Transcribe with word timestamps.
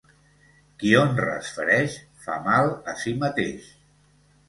Qui 0.83 0.93
honres 1.01 1.51
fereix, 1.59 1.99
fa 2.27 2.41
mal 2.51 2.75
a 2.95 2.99
si 3.07 3.19
mateix. 3.29 3.73